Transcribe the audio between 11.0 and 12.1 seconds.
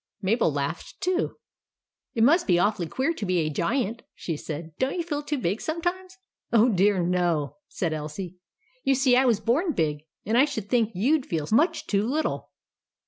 'd feel much too